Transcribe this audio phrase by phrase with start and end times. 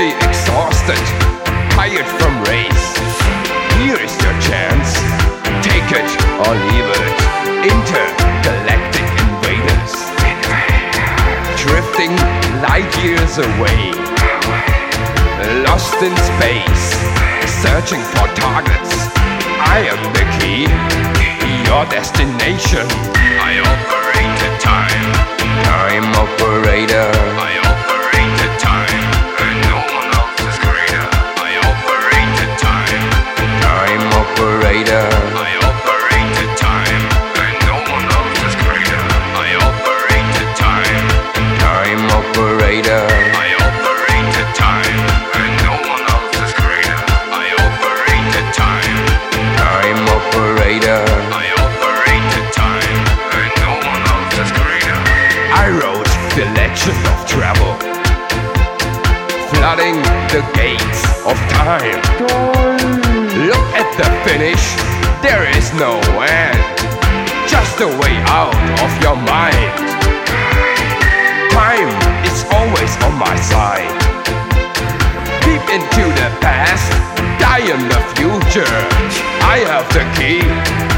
[0.00, 1.04] mentally exhausted,
[1.76, 2.86] tired from race.
[3.80, 4.94] Here is your chance.
[5.60, 7.16] Take it or leave it.
[7.68, 9.92] Intergalactic invaders.
[11.60, 12.16] Drifting
[12.64, 13.92] light years away.
[15.64, 16.86] Lost in space.
[17.62, 18.92] Searching for targets.
[19.60, 20.64] I am the key.
[21.68, 22.86] Your destination.
[23.40, 25.12] I operate the time.
[25.64, 27.69] Time operator.
[61.78, 62.02] time.
[63.46, 64.62] Look at the finish,
[65.22, 66.58] there is no end.
[67.46, 69.70] Just a way out of your mind.
[71.54, 71.90] Time
[72.26, 73.90] is always on my side.
[75.46, 76.90] Deep into the past,
[77.38, 78.76] die in the future.
[79.54, 80.89] I have the key.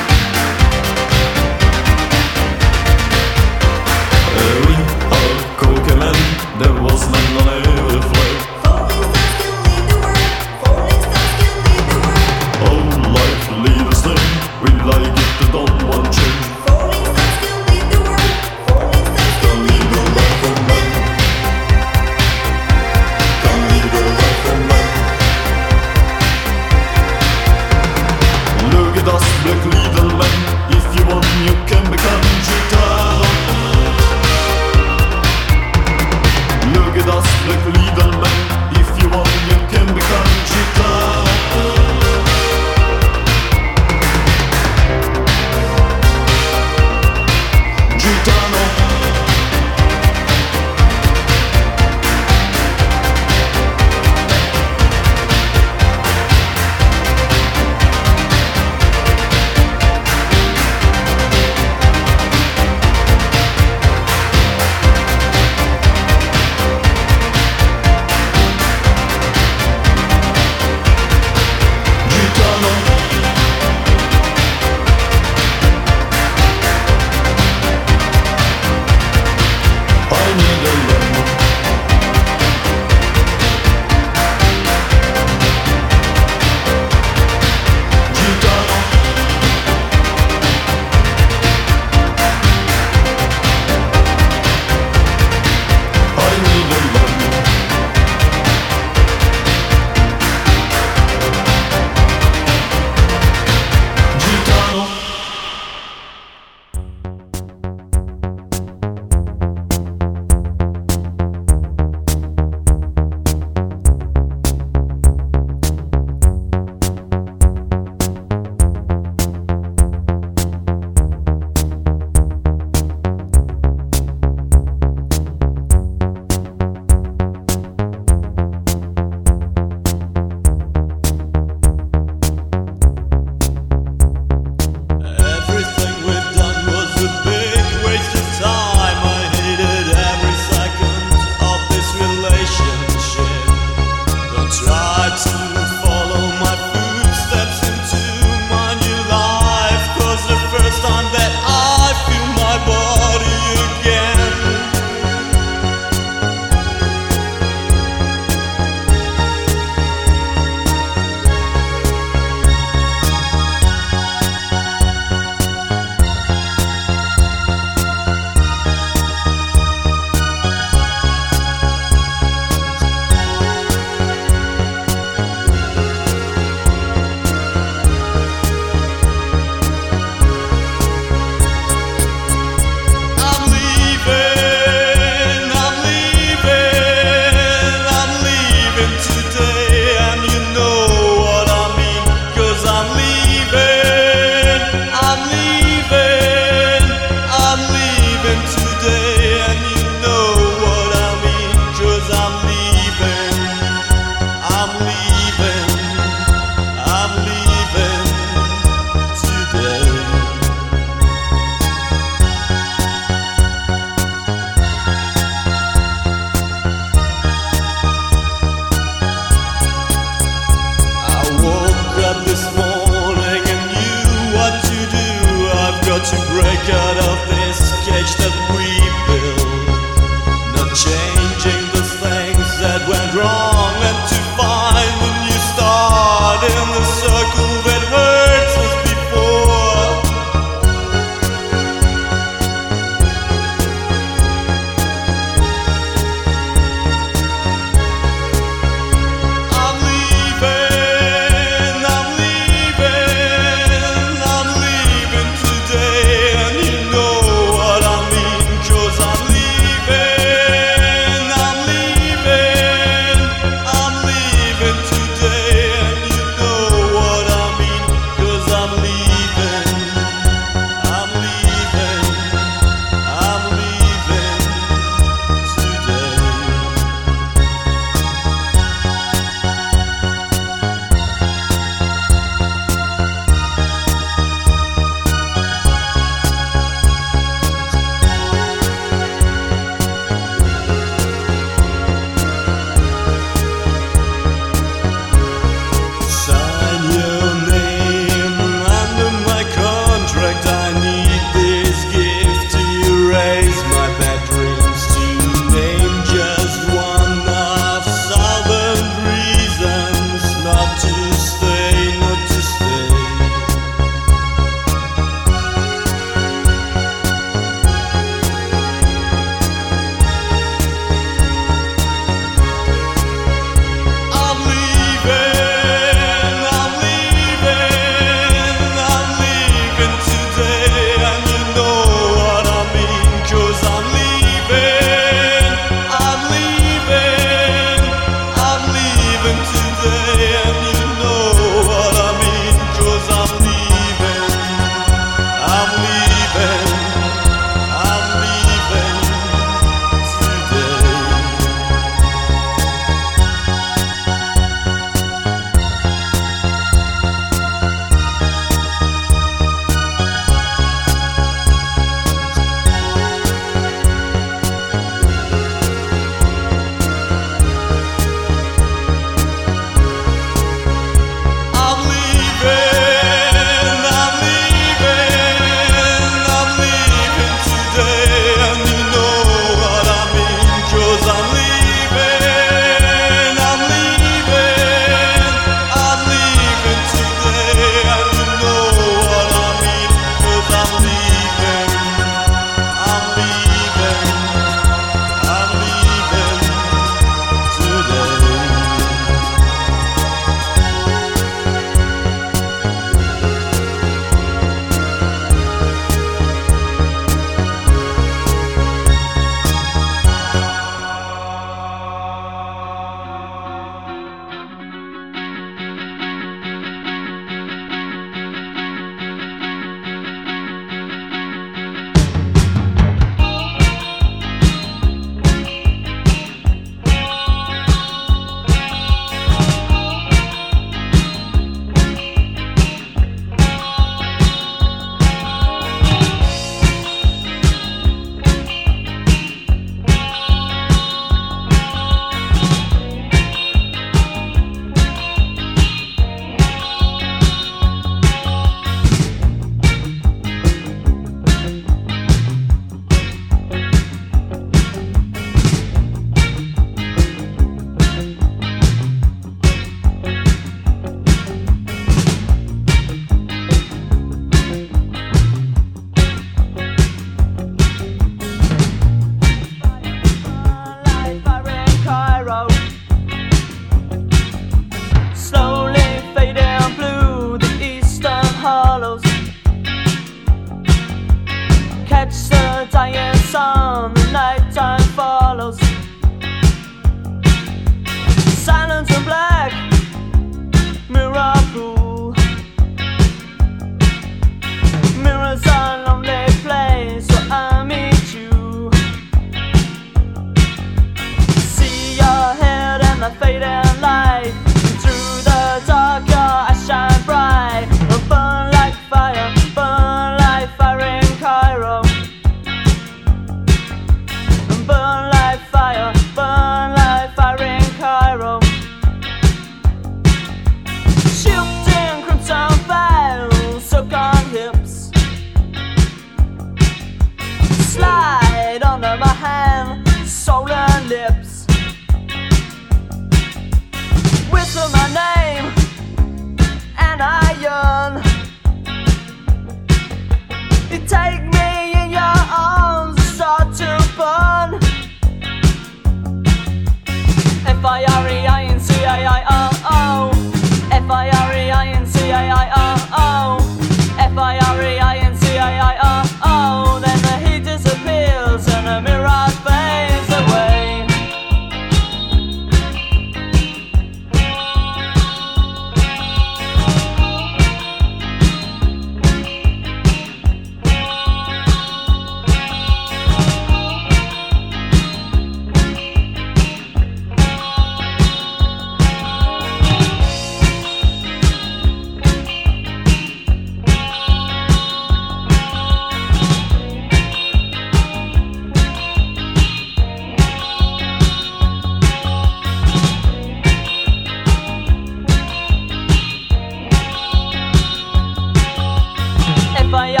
[599.71, 600.00] 翻呀。